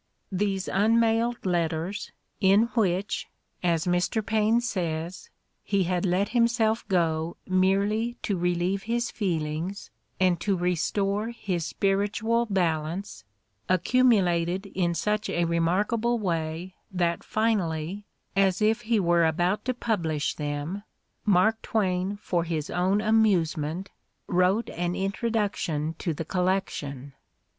These 0.31 0.67
unmailed 0.67 1.45
letters 1.45 2.11
in 2.39 2.69
which, 2.73 3.27
as 3.61 3.85
Mr. 3.85 4.25
Paine 4.25 4.59
says, 4.59 5.29
"he 5.63 5.83
had 5.83 6.07
let 6.07 6.29
himself 6.29 6.83
go 6.87 7.37
merely 7.45 8.17
to 8.23 8.35
relieve 8.35 8.81
his 8.89 9.11
feelings 9.11 9.91
and 10.19 10.39
to 10.41 10.57
restore 10.57 11.27
his 11.27 11.67
spiritual 11.67 12.47
balance," 12.47 13.25
accumulated 13.69 14.65
in 14.73 14.95
such 14.95 15.29
a 15.29 15.45
remarkable 15.45 16.17
way 16.17 16.73
that 16.89 17.23
finally, 17.23 18.07
as 18.35 18.59
if 18.59 18.81
he 18.81 18.99
were 18.99 19.27
about 19.27 19.63
to 19.65 19.73
publish 19.75 20.33
them, 20.33 20.81
Mark 21.27 21.61
Twain 21.61 22.17
for 22.17 22.43
his 22.43 22.71
own 22.71 23.01
amusement 23.01 23.91
wrote 24.25 24.71
an 24.71 24.95
introduction 24.95 25.93
to 25.99 26.11
the 26.11 26.25
collection. 26.25 27.13